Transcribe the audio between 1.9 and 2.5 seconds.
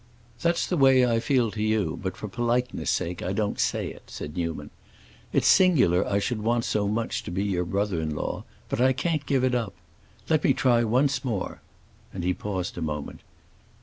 but for